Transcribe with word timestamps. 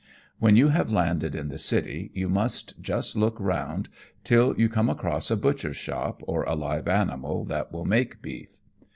When 0.39 0.55
you 0.55 0.69
have 0.69 0.89
landed 0.89 1.35
in 1.35 1.49
the 1.49 1.59
city 1.59 2.09
you 2.15 2.27
must 2.27 2.81
just 2.81 3.15
look 3.15 3.39
around 3.39 3.87
till 4.23 4.57
you 4.59 4.67
come 4.67 4.89
across 4.89 5.29
a 5.29 5.37
butcher's 5.37 5.77
shop 5.77 6.23
or 6.25 6.43
a 6.43 6.55
live 6.55 6.87
animal 6.87 7.45
that 7.45 7.71
will 7.71 7.85
make 7.85 8.19
beef. 8.19 8.57